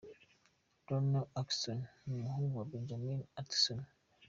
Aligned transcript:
Rowan 0.87 1.11
Atkinson 1.39 1.79
n'umuhungu 2.07 2.53
we 2.59 2.69
Benjamin 2.73 3.19
Atkinson. 3.39 3.79